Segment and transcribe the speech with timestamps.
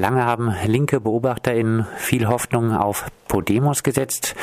[0.00, 4.34] Lange haben linke BeobachterInnen viel Hoffnung auf Podemos gesetzt.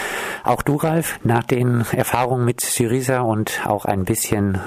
[0.44, 4.60] Auch du, Ralf, nach den Erfahrungen mit Syriza und auch ein bisschen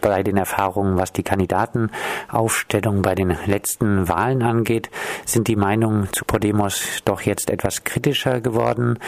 [0.00, 4.88] bei den Erfahrungen, was die Kandidatenaufstellung bei den letzten Wahlen angeht,
[5.26, 8.98] sind die Meinungen zu Podemos doch jetzt etwas kritischer geworden.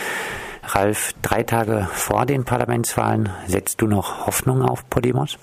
[0.62, 5.38] Ralf, drei Tage vor den Parlamentswahlen, setzt du noch Hoffnung auf Podemos?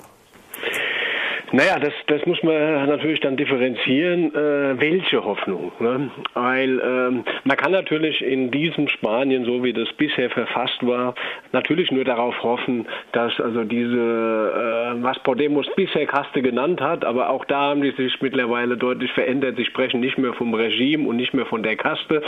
[1.55, 5.71] Naja, das, das muss man natürlich dann differenzieren, äh, welche Hoffnung.
[5.79, 6.11] Ne?
[6.33, 11.15] Weil ähm, man kann natürlich in diesem Spanien, so wie das bisher verfasst war,
[11.53, 17.29] natürlich nur darauf hoffen, dass also diese, äh, was Podemos bisher Kaste genannt hat, aber
[17.29, 19.55] auch da haben die sich mittlerweile deutlich verändert.
[19.55, 22.21] Sie sprechen nicht mehr vom Regime und nicht mehr von der Kaste.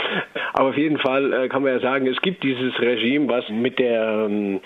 [0.54, 3.78] Aber auf jeden Fall äh, kann man ja sagen, es gibt dieses Regime, was mit
[3.78, 4.60] der ähm,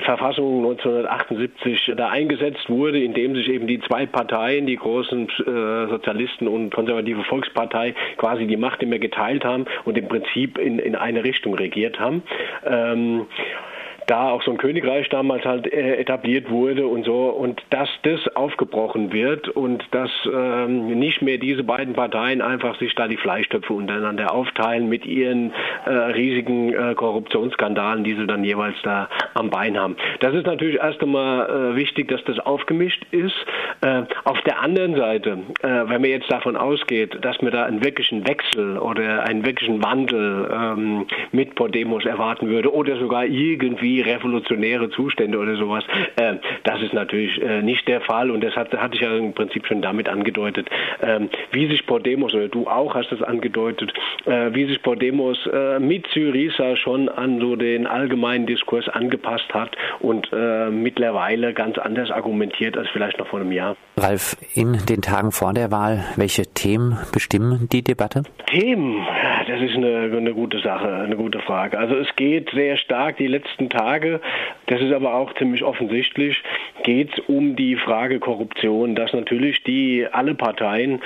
[0.00, 5.88] Verfassung 1978 da eingesetzt wurde, in dem sich eben die zwei Parteien, die großen äh,
[5.88, 10.94] Sozialisten und konservative Volkspartei, quasi die Macht immer geteilt haben und im Prinzip in, in
[10.94, 12.22] eine Richtung regiert haben.
[12.64, 13.26] Ähm,
[14.06, 18.20] da auch so ein Königreich damals halt äh, etabliert wurde und so und dass das
[18.36, 23.72] aufgebrochen wird und dass ähm, nicht mehr diese beiden Parteien einfach sich da die Fleischtöpfe
[23.72, 25.52] untereinander aufteilen mit ihren
[25.86, 29.96] äh, riesigen äh, Korruptionsskandalen, die sie dann jeweils da am Bein haben.
[30.20, 33.34] Das ist natürlich erst einmal äh, wichtig, dass das aufgemischt ist.
[33.80, 37.84] Äh, auf der anderen Seite, äh, wenn man jetzt davon ausgeht, dass man da einen
[37.84, 44.90] wirklichen Wechsel oder einen wirklichen Wandel ähm, mit Podemos erwarten würde oder sogar irgendwie revolutionäre
[44.90, 45.84] Zustände oder sowas.
[46.16, 49.32] Äh, das ist natürlich äh, nicht der Fall und das hat, hatte ich ja im
[49.32, 50.68] Prinzip schon damit angedeutet,
[51.02, 53.92] ähm, wie sich Podemos, oder du auch hast es angedeutet,
[54.26, 59.76] äh, wie sich Podemos äh, mit Syriza schon an so den allgemeinen Diskurs angepasst hat
[60.00, 63.76] und äh, mittlerweile ganz anders argumentiert als vielleicht noch vor einem Jahr.
[63.96, 68.22] Ralf, in den Tagen vor der Wahl, welche Themen bestimmen die Debatte?
[68.46, 69.06] Themen,
[69.46, 71.78] das ist eine, eine gute Sache, eine gute Frage.
[71.78, 73.83] Also es geht sehr stark die letzten Tage,
[74.66, 76.42] das ist aber auch ziemlich offensichtlich,
[76.82, 81.00] geht es um die Frage Korruption, dass natürlich die alle Parteien,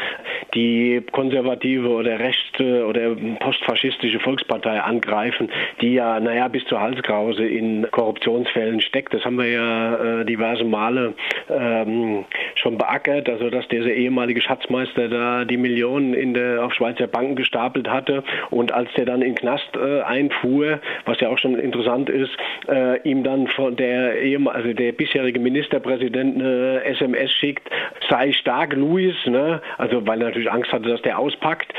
[0.55, 5.51] die konservative oder rechte oder postfaschistische Volkspartei angreifen,
[5.81, 9.15] die ja, naja, bis zur Halskrause in Korruptionsfällen steckt.
[9.15, 11.15] Das haben wir ja äh, diverse Male
[11.51, 12.25] ähm,
[12.55, 17.37] schon beackert, also dass dieser ehemalige Schatzmeister da die Millionen in der, auf Schweizer Banken
[17.37, 21.59] gestapelt hatte und als der dann in den Knast äh, einfuhr, was ja auch schon
[21.59, 22.37] interessant ist,
[22.69, 24.15] äh, ihm dann von der
[24.47, 27.69] also der bisherige Ministerpräsident eine SMS schickt,
[28.09, 29.61] sei stark, Luis, ne?
[29.79, 31.73] also weil er natürlich Angst hatte, dass der auspackt.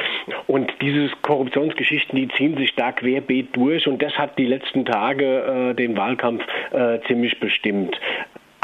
[0.48, 5.72] Und diese Korruptionsgeschichten, die ziehen sich da querbeet durch und das hat die letzten Tage
[5.72, 8.00] äh, den Wahlkampf äh, ziemlich bestimmt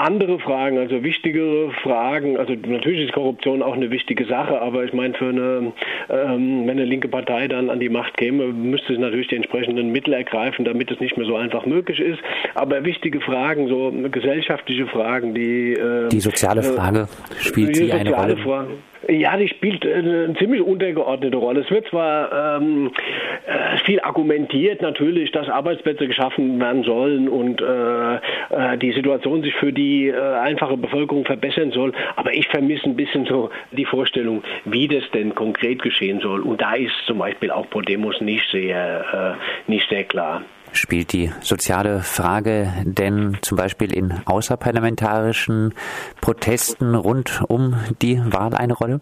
[0.05, 4.93] andere Fragen, also wichtigere Fragen, also natürlich ist Korruption auch eine wichtige Sache, aber ich
[4.93, 5.73] meine, für eine,
[6.09, 9.91] ähm, wenn eine linke Partei dann an die Macht käme, müsste sie natürlich die entsprechenden
[9.91, 12.19] Mittel ergreifen, damit es nicht mehr so einfach möglich ist.
[12.53, 17.07] Aber wichtige Fragen, so gesellschaftliche Fragen, die äh, die soziale Frage
[17.39, 18.37] spielt sie eine Rolle.
[18.37, 18.67] Frage,
[19.09, 21.61] ja, die spielt eine ziemlich untergeordnete Rolle.
[21.61, 22.91] Es wird zwar ähm,
[23.45, 29.53] äh, viel argumentiert natürlich, dass Arbeitsplätze geschaffen werden sollen und äh, äh, die Situation sich
[29.55, 34.43] für die äh, einfache Bevölkerung verbessern soll, aber ich vermisse ein bisschen so die Vorstellung,
[34.66, 36.41] wie das denn konkret geschehen soll.
[36.41, 39.37] Und da ist zum Beispiel auch Podemos nicht sehr,
[39.67, 40.41] äh, nicht sehr klar.
[40.75, 45.74] Spielt die soziale Frage denn zum Beispiel in außerparlamentarischen
[46.19, 49.00] Protesten rund um die Wahl eine Rolle?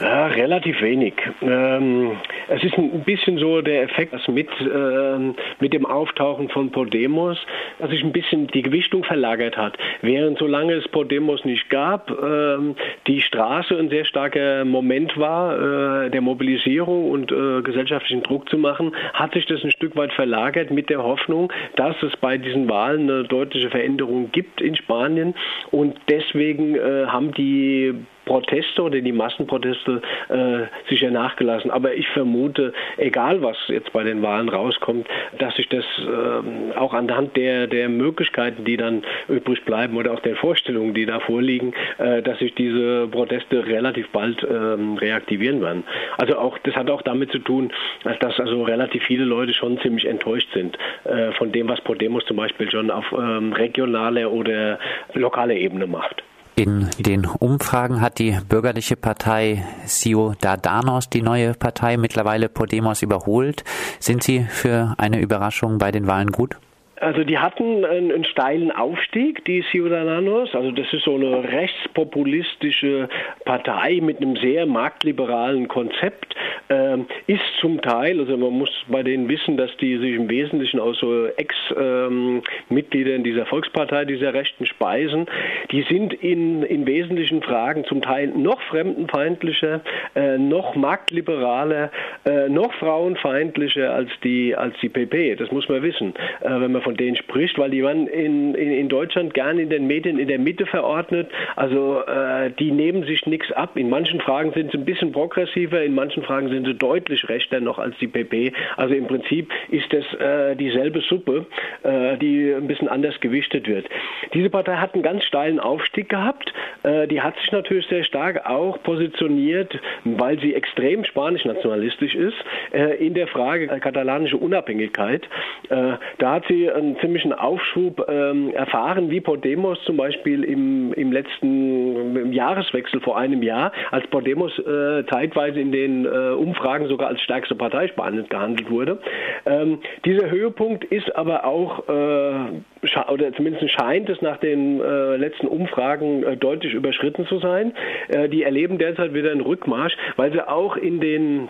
[0.00, 1.14] Ja, relativ wenig.
[1.40, 2.18] Ähm,
[2.48, 7.38] es ist ein bisschen so der Effekt, dass mit, ähm, mit dem Auftauchen von Podemos,
[7.78, 9.78] dass sich ein bisschen die Gewichtung verlagert hat.
[10.02, 16.10] Während solange es Podemos nicht gab, ähm, die Straße ein sehr starker Moment war, äh,
[16.10, 20.70] der Mobilisierung und äh, gesellschaftlichen Druck zu machen, hat sich das ein Stück weit verlagert
[20.70, 25.34] mit der Hoffnung, dass es bei diesen Wahlen eine deutliche Veränderung gibt in Spanien.
[25.70, 27.94] Und deswegen äh, haben die
[28.26, 31.70] Proteste oder die Massenproteste äh, sicher nachgelassen.
[31.70, 35.08] Aber ich vermute, egal was jetzt bei den Wahlen rauskommt,
[35.38, 40.20] dass sich das äh, auch anhand der, der Möglichkeiten, die dann übrig bleiben oder auch
[40.20, 45.84] der Vorstellungen, die da vorliegen, äh, dass sich diese Proteste relativ bald ähm, reaktivieren werden.
[46.18, 47.72] Also auch das hat auch damit zu tun,
[48.20, 52.36] dass also relativ viele Leute schon ziemlich enttäuscht sind äh, von dem, was Podemos zum
[52.36, 54.78] Beispiel schon auf ähm, regionaler oder
[55.14, 56.22] lokaler Ebene macht.
[56.58, 63.62] In den Umfragen hat die bürgerliche Partei Ciudadanos, die neue Partei, mittlerweile Podemos überholt.
[64.00, 66.56] Sind Sie für eine Überraschung bei den Wahlen gut?
[66.98, 70.54] Also die hatten einen, einen, steilen Aufstieg, die Ciudadanos.
[70.54, 73.08] Also das ist so eine rechtspopulistische
[73.44, 76.34] Partei mit einem sehr marktliberalen Konzept.
[76.68, 80.80] Ähm, ist zum Teil, also man muss bei denen wissen, dass die sich im Wesentlichen
[80.80, 85.26] aus so Ex-Mitgliedern dieser Volkspartei, dieser Rechten speisen.
[85.70, 89.82] Die sind in, in wesentlichen Fragen zum Teil noch fremdenfeindlicher,
[90.14, 91.90] äh, noch marktliberaler,
[92.24, 95.36] äh, noch frauenfeindlicher als die, als die PP.
[95.36, 98.70] Das muss man wissen, äh, wenn man von denen spricht, weil die waren in, in,
[98.70, 101.28] in Deutschland gern in den Medien in der Mitte verordnet.
[101.56, 103.76] Also äh, die nehmen sich nichts ab.
[103.76, 107.58] In manchen Fragen sind sie ein bisschen progressiver, in manchen Fragen sind sie deutlich rechter
[107.58, 108.52] noch als die PP.
[108.76, 111.46] Also im Prinzip ist das äh, dieselbe Suppe,
[111.82, 113.86] äh, die ein bisschen anders gewichtet wird.
[114.32, 116.54] Diese Partei hat einen ganz steilen Aufstieg gehabt.
[116.84, 122.36] Äh, die hat sich natürlich sehr stark auch positioniert, weil sie extrem spanisch-nationalistisch ist,
[122.72, 125.24] äh, in der Frage katalanische Unabhängigkeit.
[125.68, 131.12] Äh, da hat sie einen ziemlichen Aufschub ähm, erfahren, wie Podemos zum Beispiel im, im
[131.12, 137.08] letzten im Jahreswechsel vor einem Jahr, als Podemos äh, zeitweise in den äh, Umfragen sogar
[137.08, 138.98] als stärkste Partei Spaniens gehandelt wurde.
[139.46, 145.48] Ähm, dieser Höhepunkt ist aber auch, äh, oder zumindest scheint es nach den äh, letzten
[145.48, 147.72] Umfragen äh, deutlich überschritten zu sein.
[148.08, 151.48] Äh, die erleben derzeit wieder einen Rückmarsch, weil sie auch in den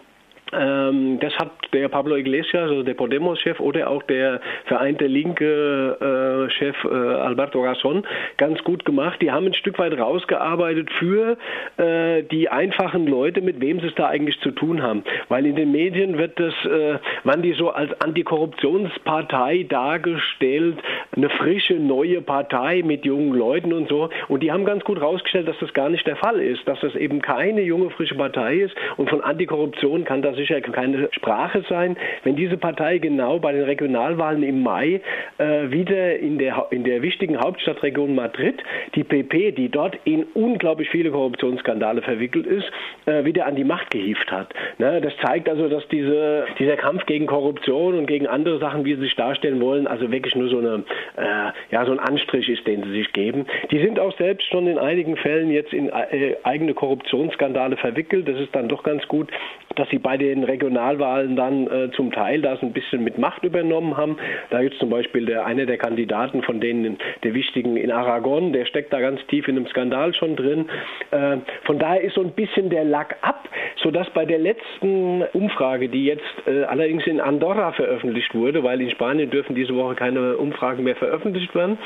[0.52, 6.64] ähm, das hat der Pablo Iglesias, also der Podemos-Chef oder auch der vereinte linke äh,
[6.64, 8.06] äh, Alberto Gasson
[8.36, 9.20] ganz gut gemacht.
[9.20, 11.36] Die haben ein Stück weit rausgearbeitet für
[11.78, 15.02] äh, die einfachen Leute, mit wem sie es da eigentlich zu tun haben.
[15.28, 20.78] Weil in den Medien wird das, äh, man die so als Antikorruptionspartei dargestellt,
[21.16, 24.10] eine frische, neue Partei mit jungen Leuten und so.
[24.28, 26.94] Und die haben ganz gut rausgestellt, dass das gar nicht der Fall ist, dass das
[26.94, 31.96] eben keine junge, frische Partei ist und von Antikorruption kann das sicher keine Sprache sein.
[32.22, 35.00] Wenn diese Partei genau bei den Regionalwahlen im Mai
[35.38, 38.62] äh, wieder in der, in der wichtigen Hauptstadtregion Madrid
[38.94, 42.70] die PP, die dort in unglaublich viele Korruptionsskandale verwickelt ist,
[43.06, 44.54] äh, wieder an die Macht gehievt hat.
[44.78, 45.00] Ne?
[45.00, 49.02] Das zeigt also, dass diese, dieser Kampf gegen Korruption und gegen andere Sachen, wie sie
[49.02, 50.84] sich darstellen wollen, also wirklich nur so, eine,
[51.16, 53.46] äh, ja, so ein Anstrich ist, den sie sich geben.
[53.70, 58.28] Die sind auch selbst schon in einigen Fällen jetzt in äh, eigene Korruptionsskandale verwickelt.
[58.28, 59.30] Das ist dann doch ganz gut,
[59.76, 63.96] dass sie bei den Regionalwahlen dann äh, zum Teil das ein bisschen mit Macht übernommen
[63.96, 64.16] haben.
[64.50, 68.52] Da gibt es zum Beispiel der, einer der Kandidaten von denen, der wichtigen in Aragon,
[68.52, 70.66] der steckt da ganz tief in einem Skandal schon drin.
[71.10, 75.88] Äh, von daher ist so ein bisschen der Lack ab, sodass bei der letzten Umfrage,
[75.88, 80.36] die jetzt äh, allerdings in Andorra veröffentlicht wurde, weil in Spanien dürfen diese Woche keine
[80.36, 81.78] Umfragen mehr veröffentlicht werden,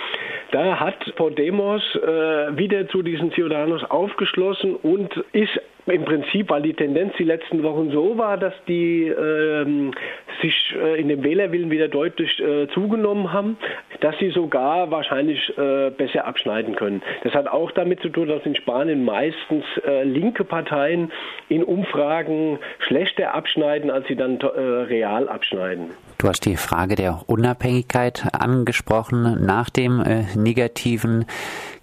[0.52, 6.74] da hat Podemos äh, wieder zu diesen Ciudadanos aufgeschlossen und ist im Prinzip, weil die
[6.74, 9.92] Tendenz die letzten Wochen so war, dass die ähm,
[10.42, 13.56] sich äh, in dem Wählerwillen wieder deutlich äh, zugenommen haben,
[14.00, 17.02] dass sie sogar wahrscheinlich äh, besser abschneiden können.
[17.22, 21.12] Das hat auch damit zu tun, dass in Spanien meistens äh, linke Parteien
[21.48, 25.90] in Umfragen schlechter abschneiden, als sie dann äh, real abschneiden.
[26.18, 29.44] Du hast die Frage der Unabhängigkeit angesprochen.
[29.44, 31.24] Nach dem äh, negativen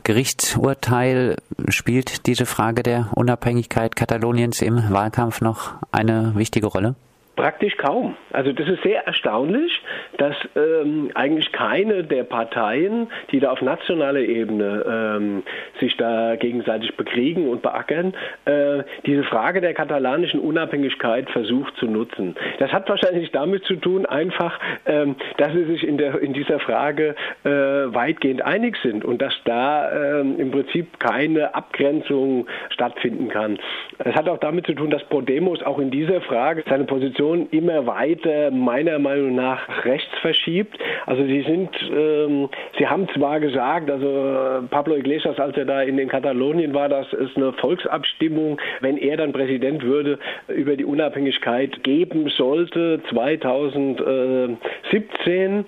[0.07, 1.35] Gerichtsurteil
[1.67, 6.95] spielt diese Frage der Unabhängigkeit Kataloniens im Wahlkampf noch eine wichtige Rolle?
[7.37, 8.15] Praktisch kaum.
[8.33, 9.71] Also das ist sehr erstaunlich,
[10.17, 15.43] dass ähm, eigentlich keine der Parteien, die da auf nationaler Ebene ähm,
[15.79, 22.35] sich da gegenseitig bekriegen und beackern, äh, diese Frage der katalanischen Unabhängigkeit versucht zu nutzen.
[22.57, 26.59] Das hat wahrscheinlich damit zu tun, einfach, ähm, dass sie sich in, der, in dieser
[26.59, 33.59] Frage äh, weitgehend einig sind und dass da ähm, im Prinzip keine Abgrenzung stattfinden kann.
[33.99, 37.47] Das hat auch damit zu tun, dass Podemos auch in dieser Frage seine Position Position
[37.51, 40.77] immer weiter meiner Meinung nach rechts verschiebt.
[41.05, 45.81] Also sie sind, ähm, sie haben zwar gesagt, also äh, Pablo Iglesias, als er da
[45.81, 50.85] in den Katalonien war, das ist eine Volksabstimmung, wenn er dann Präsident würde, über die
[50.85, 55.65] Unabhängigkeit geben sollte 2017.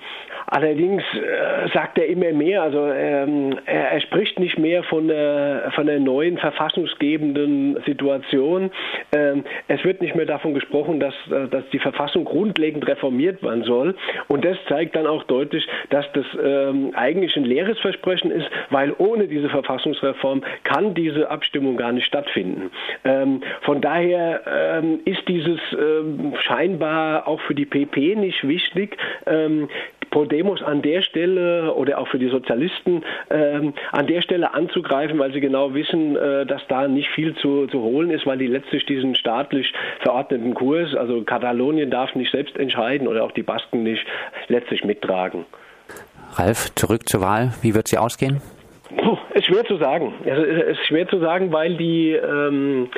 [0.51, 5.71] Allerdings äh, sagt er immer mehr, also ähm, er, er, spricht nicht mehr von der,
[5.75, 8.71] von der neuen verfassungsgebenden Situation.
[9.11, 13.63] Ähm, es wird nicht mehr davon gesprochen, dass, äh, dass die Verfassung grundlegend reformiert werden
[13.63, 13.95] soll.
[14.27, 18.93] Und das zeigt dann auch deutlich, dass das ähm, eigentlich ein leeres Versprechen ist, weil
[18.97, 22.71] ohne diese Verfassungsreform kann diese Abstimmung gar nicht stattfinden.
[23.03, 28.97] Ähm, von daher ähm, ist dieses ähm, scheinbar auch für die PP nicht wichtig.
[30.09, 35.33] Podemos an der Stelle oder auch für die Sozialisten ähm, an der Stelle anzugreifen, weil
[35.33, 38.85] sie genau wissen, äh, dass da nicht viel zu, zu holen ist, weil die letztlich
[38.85, 44.05] diesen staatlich verordneten Kurs, also Katalonien darf nicht selbst entscheiden oder auch die Basken nicht
[44.47, 45.45] letztlich mittragen.
[46.35, 47.53] Ralf, zurück zur Wahl.
[47.61, 48.41] Wie wird sie ausgehen?
[48.97, 50.13] Puh, ist schwer zu sagen.
[50.25, 52.89] Also, es ist schwer zu sagen, weil die ähm,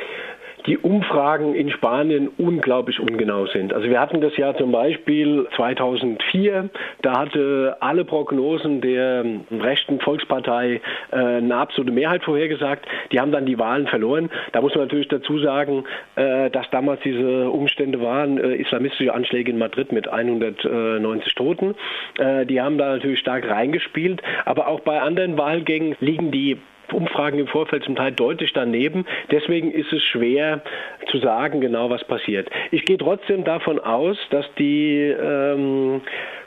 [0.66, 3.72] die Umfragen in Spanien unglaublich ungenau sind.
[3.72, 6.70] Also wir hatten das ja zum Beispiel 2004,
[7.02, 12.86] da hatte alle Prognosen der rechten Volkspartei äh, eine absolute Mehrheit vorhergesagt.
[13.10, 14.30] Die haben dann die Wahlen verloren.
[14.52, 15.84] Da muss man natürlich dazu sagen,
[16.16, 21.74] äh, dass damals diese Umstände waren, äh, islamistische Anschläge in Madrid mit 190 Toten.
[22.18, 24.22] Die haben da natürlich stark reingespielt.
[24.44, 26.58] Aber auch bei anderen Wahlgängen liegen die
[26.92, 29.06] Umfragen im Vorfeld zum Teil deutlich daneben.
[29.30, 30.62] Deswegen ist es schwer
[31.10, 32.48] zu sagen genau, was passiert.
[32.70, 36.02] Ich gehe trotzdem davon aus, dass die ähm,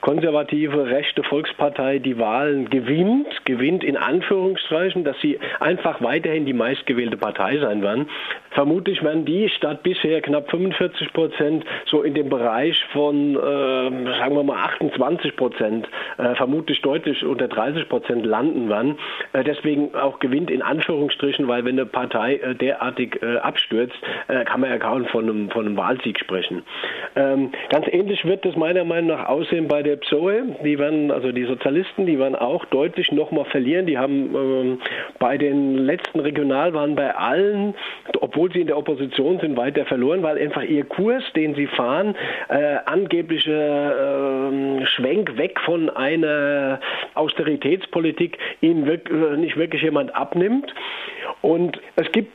[0.05, 7.17] konservative rechte Volkspartei die Wahlen gewinnt, gewinnt in Anführungszeichen, dass sie einfach weiterhin die meistgewählte
[7.17, 8.07] Partei sein werden.
[8.51, 14.35] Vermutlich werden die statt bisher knapp 45 Prozent so in dem Bereich von, äh, sagen
[14.35, 15.89] wir mal, 28 Prozent,
[16.19, 18.99] äh, vermutlich deutlich unter 30 Prozent landen werden.
[19.33, 23.96] Äh, deswegen auch gewinnt in Anführungsstrichen, weil wenn eine Partei äh, derartig äh, abstürzt,
[24.27, 26.63] äh, kann man ja kaum von einem, von einem Wahlsieg sprechen.
[27.15, 30.55] Ähm, ganz ähnlich wird es meiner Meinung nach aussehen bei der PSOE.
[30.63, 33.86] Die werden, also die Sozialisten, die werden auch deutlich nochmal verlieren.
[33.86, 34.79] Die haben ähm,
[35.20, 37.75] bei den letzten Regionalwahlen bei allen,
[38.20, 42.15] obwohl sie in der Opposition sind, weiter verloren, weil einfach ihr Kurs, den sie fahren,
[42.50, 46.79] äh, angebliche äh, Schwenk weg von einer
[47.13, 50.74] Austeritätspolitik ihnen wirk äh, nicht wirklich jemand abnimmt.
[51.45, 52.31] Und es gibt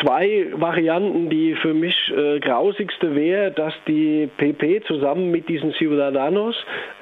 [0.00, 6.56] zwei Varianten, die für mich äh, grausigste wäre, dass die PP zusammen mit diesen Ciudadanos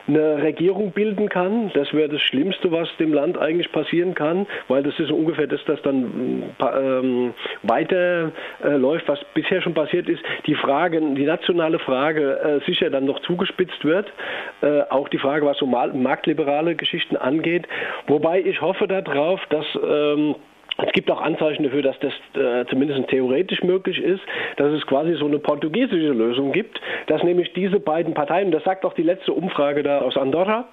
[0.07, 1.71] eine Regierung bilden kann.
[1.73, 5.65] Das wäre das Schlimmste, was dem Land eigentlich passieren kann, weil das ist ungefähr das,
[5.65, 10.23] das dann ähm, weiter äh, was bisher schon passiert ist.
[10.45, 14.13] Die Frage, die nationale Frage äh, sicher dann noch zugespitzt wird,
[14.61, 17.67] äh, auch die Frage, was so marktliberale Geschichten angeht.
[18.07, 20.35] Wobei ich hoffe darauf, dass ähm,
[20.79, 24.23] es gibt auch Anzeichen dafür, dass das äh, zumindest theoretisch möglich ist,
[24.57, 28.85] dass es quasi so eine portugiesische Lösung gibt, dass nämlich diese beiden Parteien, das sagt
[28.85, 30.69] auch die letzte Umfrage da aus Andorra,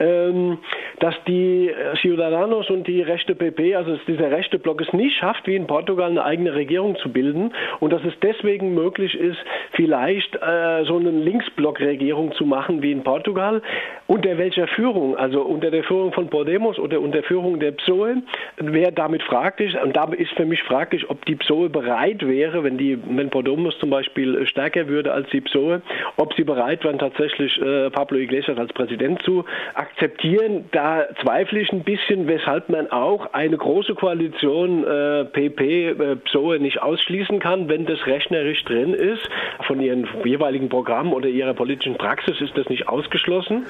[0.00, 0.58] ähm,
[1.00, 1.70] dass die
[2.00, 6.10] Ciudadanos und die rechte PP, also dieser rechte Block es nicht schafft, wie in Portugal
[6.10, 9.38] eine eigene Regierung zu bilden und dass es deswegen möglich ist,
[9.72, 13.62] vielleicht äh, so eine Linksblock-Regierung zu machen wie in Portugal.
[14.06, 15.16] Unter welcher Führung?
[15.16, 18.22] Also unter der Führung von Podemos oder unter Führung der PSOE?
[18.58, 22.64] Wer damit fragt, fraglich und da ist für mich fraglich, ob die PSOE bereit wäre,
[22.64, 25.82] wenn die, wenn Podemos zum Beispiel äh, stärker würde als die PSOE,
[26.16, 30.64] ob sie bereit wären, tatsächlich äh, Pablo Iglesias als Präsident zu akzeptieren.
[30.72, 36.58] Da zweifle ich ein bisschen, weshalb man auch eine große Koalition äh, PP äh, PSOE
[36.58, 39.28] nicht ausschließen kann, wenn das rechnerisch drin ist.
[39.66, 43.66] Von ihren jeweiligen Programmen oder ihrer politischen Praxis ist das nicht ausgeschlossen.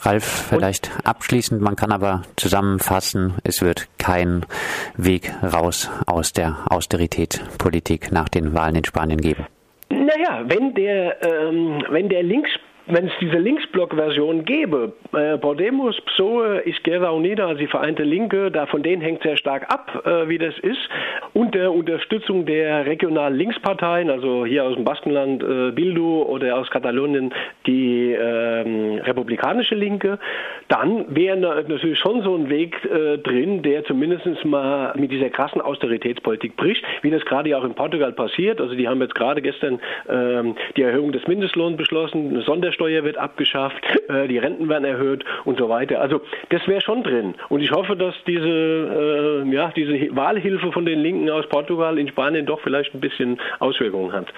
[0.00, 4.44] Ralf, vielleicht abschließend, man kann aber zusammenfassen, es wird kein
[4.96, 9.46] Weg raus aus der Austeritätspolitik nach den Wahlen in Spanien geben.
[9.90, 12.50] Naja, wenn der, ähm, wenn der Links
[12.86, 18.66] wenn es diese Linksblock-Version gäbe, äh, Podemos, PSOE, Izquierda Unida, also die Vereinte Linke, da
[18.66, 20.80] von denen hängt sehr stark ab, äh, wie das ist,
[21.32, 26.68] und der Unterstützung der regionalen Linksparteien, also hier aus dem Baskenland äh, Bildu oder aus
[26.70, 27.32] Katalonien
[27.66, 30.18] die ähm, republikanische Linke,
[30.68, 35.60] dann wäre natürlich schon so ein Weg äh, drin, der zumindest mal mit dieser krassen
[35.60, 38.60] Austeritätspolitik bricht, wie das gerade ja auch in Portugal passiert.
[38.60, 43.04] Also die haben jetzt gerade gestern ähm, die Erhöhung des Mindestlohns beschlossen, eine Sonder Mehrwertsteuer
[43.04, 46.00] wird abgeschafft, äh, die Renten werden erhöht und so weiter.
[46.00, 47.34] Also das wäre schon drin.
[47.48, 52.08] Und ich hoffe, dass diese, äh, ja, diese Wahlhilfe von den Linken aus Portugal in
[52.08, 54.32] Spanien doch vielleicht ein bisschen Auswirkungen hat.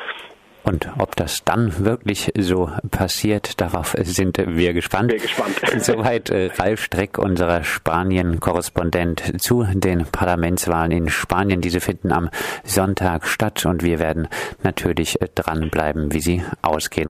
[0.67, 5.13] Und ob das dann wirklich so passiert, darauf sind wir gespannt.
[5.13, 5.55] Wir gespannt.
[5.79, 11.61] Soweit äh, Ralf Streck, unser Spanien-Korrespondent zu den Parlamentswahlen in Spanien.
[11.61, 12.31] Diese finden am
[12.65, 14.27] Sonntag statt und wir werden
[14.65, 17.05] natürlich dranbleiben, wie sie ausgehen.